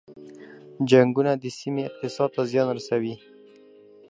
جنګونه 0.89 1.31
د 1.37 1.43
سیمې 1.59 1.83
اقتصاد 1.89 2.29
ته 2.35 2.41
زیان 2.51 2.67
رسوي. 2.77 3.15